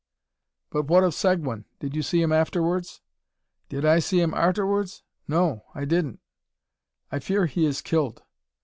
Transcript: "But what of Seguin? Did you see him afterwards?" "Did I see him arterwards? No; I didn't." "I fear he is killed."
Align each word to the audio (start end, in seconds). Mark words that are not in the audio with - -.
"But 0.71 0.87
what 0.87 1.03
of 1.03 1.13
Seguin? 1.13 1.65
Did 1.79 1.95
you 1.95 2.01
see 2.01 2.23
him 2.23 2.31
afterwards?" 2.31 3.01
"Did 3.69 3.85
I 3.85 3.99
see 3.99 4.19
him 4.19 4.33
arterwards? 4.33 5.03
No; 5.27 5.65
I 5.75 5.85
didn't." 5.85 6.19
"I 7.11 7.19
fear 7.19 7.45
he 7.45 7.67
is 7.67 7.83
killed." 7.83 8.23